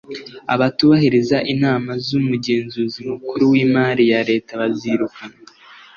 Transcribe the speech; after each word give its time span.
abatubahiriza 0.53 1.37
inama 1.53 1.91
z 2.05 2.07
Umugenzuzi 2.19 2.99
Mukuru 3.09 3.43
w 3.51 3.53
Imari 3.65 4.03
ya 4.11 4.21
Leta 4.29 4.51
bazirukanwa 4.61 5.39